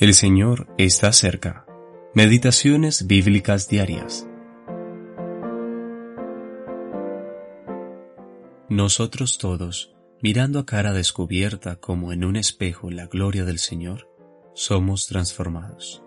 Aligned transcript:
El 0.00 0.14
Señor 0.14 0.72
está 0.78 1.12
cerca. 1.12 1.66
Meditaciones 2.14 3.08
bíblicas 3.08 3.68
diarias. 3.68 4.28
Nosotros 8.68 9.38
todos, 9.38 9.96
mirando 10.22 10.60
a 10.60 10.66
cara 10.66 10.92
descubierta 10.92 11.80
como 11.80 12.12
en 12.12 12.24
un 12.24 12.36
espejo 12.36 12.92
la 12.92 13.08
gloria 13.08 13.44
del 13.44 13.58
Señor, 13.58 14.08
somos 14.54 15.08
transformados. 15.08 16.00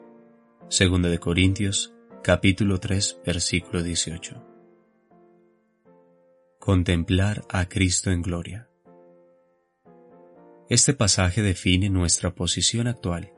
Segundo 0.69 1.09
de 1.09 1.19
Corintios, 1.19 1.93
capítulo 2.23 2.79
3, 2.79 3.19
versículo 3.25 3.83
18. 3.83 4.41
Contemplar 6.59 7.43
a 7.49 7.67
Cristo 7.67 8.09
en 8.09 8.21
gloria. 8.21 8.69
Este 10.69 10.93
pasaje 10.93 11.41
define 11.41 11.89
nuestra 11.89 12.33
posición 12.33 12.87
actual 12.87 13.33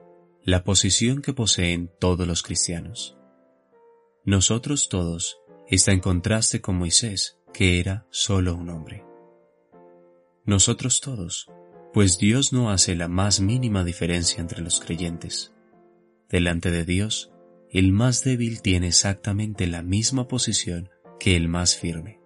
la 0.46 0.66
posición 0.66 1.22
que 1.22 1.32
poseen 1.32 1.90
todos 2.00 2.28
los 2.28 2.44
cristianos. 2.44 3.18
Nosotros 4.26 4.90
todos 4.90 5.38
está 5.70 5.94
en 5.94 6.02
contraste 6.02 6.60
con 6.60 6.76
Moisés, 6.76 7.40
que 7.54 7.80
era 7.80 8.06
solo 8.10 8.54
un 8.54 8.70
hombre. 8.70 9.06
Nosotros 10.46 11.00
todos, 11.00 11.48
pues 11.94 12.18
Dios 12.18 12.52
no 12.52 12.72
hace 12.72 12.94
la 12.96 13.08
más 13.08 13.40
mínima 13.40 13.86
diferencia 13.86 14.42
entre 14.42 14.62
los 14.62 14.82
creyentes. 14.82 15.54
Delante 16.28 16.72
de 16.72 16.84
Dios, 16.84 17.32
el 17.70 17.94
más 17.94 18.26
débil 18.26 18.62
tiene 18.62 18.88
exactamente 18.88 19.66
la 19.66 19.82
misma 19.82 20.28
posición 20.28 20.90
que 21.22 21.38
el 21.38 21.48
más 21.48 21.78
firme. 21.78 22.20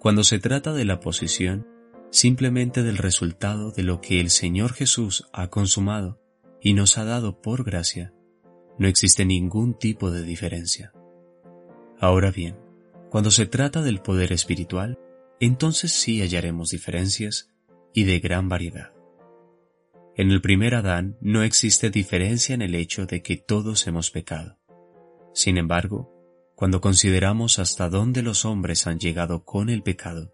Cuando 0.00 0.24
se 0.24 0.40
trata 0.40 0.72
de 0.72 0.84
la 0.84 0.98
posición, 0.98 1.68
simplemente 2.10 2.82
del 2.82 2.98
resultado 2.98 3.70
de 3.70 3.84
lo 3.84 4.00
que 4.00 4.18
el 4.18 4.30
Señor 4.30 4.72
Jesús 4.72 5.28
ha 5.32 5.48
consumado, 5.48 6.21
y 6.62 6.74
nos 6.74 6.96
ha 6.96 7.04
dado 7.04 7.42
por 7.42 7.64
gracia, 7.64 8.14
no 8.78 8.88
existe 8.88 9.24
ningún 9.24 9.74
tipo 9.74 10.10
de 10.10 10.22
diferencia. 10.22 10.92
Ahora 11.98 12.30
bien, 12.30 12.56
cuando 13.10 13.30
se 13.30 13.46
trata 13.46 13.82
del 13.82 14.00
poder 14.00 14.32
espiritual, 14.32 14.98
entonces 15.40 15.92
sí 15.92 16.20
hallaremos 16.20 16.70
diferencias 16.70 17.50
y 17.92 18.04
de 18.04 18.20
gran 18.20 18.48
variedad. 18.48 18.92
En 20.16 20.30
el 20.30 20.40
primer 20.40 20.74
Adán 20.74 21.16
no 21.20 21.42
existe 21.42 21.90
diferencia 21.90 22.54
en 22.54 22.62
el 22.62 22.74
hecho 22.74 23.06
de 23.06 23.22
que 23.22 23.36
todos 23.36 23.86
hemos 23.86 24.10
pecado. 24.10 24.58
Sin 25.34 25.58
embargo, 25.58 26.10
cuando 26.54 26.80
consideramos 26.80 27.58
hasta 27.58 27.88
dónde 27.88 28.22
los 28.22 28.44
hombres 28.44 28.86
han 28.86 28.98
llegado 28.98 29.44
con 29.44 29.68
el 29.68 29.82
pecado, 29.82 30.32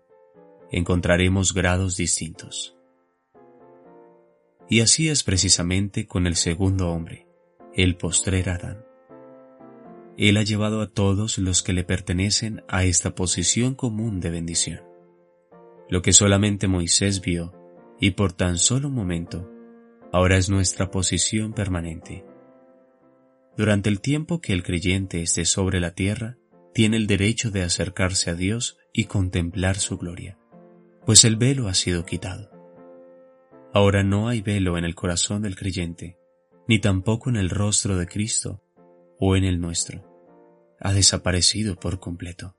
encontraremos 0.71 1.55
grados 1.55 1.97
distintos. 1.97 2.78
Y 4.69 4.81
así 4.81 5.09
es 5.09 5.25
precisamente 5.25 6.07
con 6.07 6.27
el 6.27 6.37
segundo 6.37 6.91
hombre, 6.91 7.27
el 7.75 7.97
postrer 7.97 8.51
Adán. 8.51 8.85
Él 10.19 10.37
ha 10.37 10.43
llevado 10.43 10.83
a 10.83 10.91
todos 10.91 11.39
los 11.39 11.63
que 11.63 11.73
le 11.73 11.85
pertenecen 11.85 12.65
a 12.69 12.85
esta 12.85 13.15
posición 13.15 13.75
común 13.75 14.21
de 14.21 14.31
bendición. 14.31 14.81
Lo 15.89 16.03
que 16.03 16.13
solamente 16.13 16.69
Moisés 16.69 17.21
vio, 17.21 17.55
y 18.01 18.11
por 18.11 18.33
tan 18.33 18.59
solo 18.59 18.89
un 18.89 18.95
momento, 18.95 19.51
ahora 20.13 20.37
es 20.37 20.51
nuestra 20.51 20.91
posición 20.91 21.53
permanente. 21.53 22.25
Durante 23.57 23.89
el 23.89 24.01
tiempo 24.01 24.41
que 24.41 24.53
el 24.53 24.63
creyente 24.63 25.23
esté 25.23 25.45
sobre 25.45 25.81
la 25.81 25.93
tierra, 25.93 26.37
tiene 26.75 26.97
el 26.97 27.07
derecho 27.07 27.51
de 27.51 27.63
acercarse 27.63 28.31
a 28.31 28.35
Dios 28.35 28.77
y 28.93 29.05
contemplar 29.05 29.77
su 29.77 29.99
gloria, 29.99 30.39
pues 31.07 31.25
el 31.25 31.37
velo 31.37 31.69
ha 31.69 31.75
sido 31.75 32.05
quitado. 32.05 32.58
Ahora 33.73 34.03
no 34.03 34.29
hay 34.29 34.41
velo 34.41 34.79
en 34.79 34.85
el 34.85 34.95
corazón 34.95 35.43
del 35.43 35.55
creyente, 35.55 36.17
ni 36.67 36.79
tampoco 36.79 37.29
en 37.29 37.37
el 37.37 37.51
rostro 37.51 37.99
de 37.99 38.07
Cristo 38.07 38.63
o 39.21 39.37
en 39.37 39.45
el 39.45 39.61
nuestro. 39.61 40.05
Ha 40.81 40.95
desaparecido 40.95 41.77
por 41.77 42.01
completo. 42.01 42.57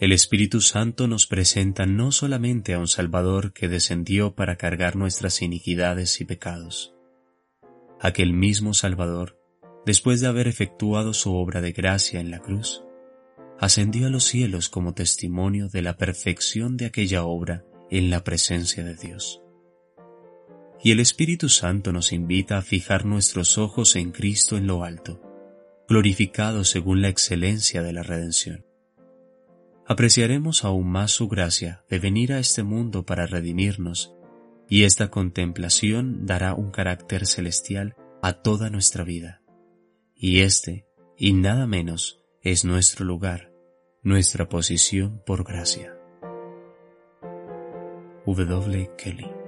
El 0.00 0.10
Espíritu 0.10 0.60
Santo 0.60 1.06
nos 1.06 1.28
presenta 1.28 1.86
no 1.86 2.10
solamente 2.10 2.74
a 2.74 2.80
un 2.80 2.88
Salvador 2.88 3.52
que 3.52 3.68
descendió 3.68 4.34
para 4.34 4.56
cargar 4.56 4.96
nuestras 4.96 5.40
iniquidades 5.40 6.20
y 6.20 6.24
pecados. 6.24 6.92
Aquel 8.00 8.32
mismo 8.32 8.74
Salvador, 8.74 9.38
después 9.86 10.20
de 10.20 10.26
haber 10.26 10.48
efectuado 10.48 11.14
su 11.14 11.36
obra 11.36 11.60
de 11.60 11.70
gracia 11.70 12.18
en 12.18 12.32
la 12.32 12.40
cruz, 12.40 12.82
ascendió 13.60 14.08
a 14.08 14.10
los 14.10 14.24
cielos 14.24 14.68
como 14.68 14.94
testimonio 14.94 15.68
de 15.68 15.82
la 15.82 15.96
perfección 15.96 16.76
de 16.76 16.86
aquella 16.86 17.22
obra 17.22 17.64
en 17.88 18.10
la 18.10 18.24
presencia 18.24 18.82
de 18.82 18.96
Dios 18.96 19.43
y 20.84 20.92
el 20.92 21.00
Espíritu 21.00 21.48
Santo 21.48 21.92
nos 21.92 22.12
invita 22.12 22.58
a 22.58 22.62
fijar 22.62 23.06
nuestros 23.06 23.56
ojos 23.56 23.96
en 23.96 24.12
Cristo 24.12 24.58
en 24.58 24.66
lo 24.66 24.84
alto, 24.84 25.18
glorificado 25.88 26.62
según 26.62 27.00
la 27.00 27.08
excelencia 27.08 27.82
de 27.82 27.94
la 27.94 28.02
redención. 28.02 28.66
Apreciaremos 29.86 30.62
aún 30.62 30.86
más 30.86 31.10
su 31.10 31.26
gracia 31.26 31.82
de 31.88 31.98
venir 31.98 32.34
a 32.34 32.38
este 32.38 32.62
mundo 32.62 33.06
para 33.06 33.26
redimirnos, 33.26 34.14
y 34.68 34.84
esta 34.84 35.10
contemplación 35.10 36.26
dará 36.26 36.52
un 36.52 36.70
carácter 36.70 37.26
celestial 37.26 37.96
a 38.20 38.34
toda 38.34 38.68
nuestra 38.68 39.04
vida. 39.04 39.40
Y 40.14 40.40
este, 40.40 40.86
y 41.16 41.32
nada 41.32 41.66
menos, 41.66 42.20
es 42.42 42.66
nuestro 42.66 43.06
lugar, 43.06 43.50
nuestra 44.02 44.50
posición 44.50 45.22
por 45.24 45.44
gracia. 45.44 45.96
W. 48.26 48.90
Kelly 48.98 49.43